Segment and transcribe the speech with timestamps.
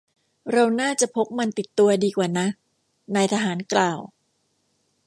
[0.51, 2.47] เราน่าจะพกมันติดตัวดีกว่านะ
[3.15, 3.99] นายทหารกล่าว